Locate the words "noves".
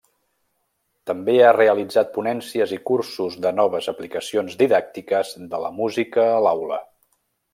3.59-3.91